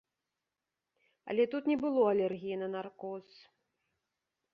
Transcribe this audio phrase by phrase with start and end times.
[1.33, 3.25] Але тут не было алергіі на наркоз.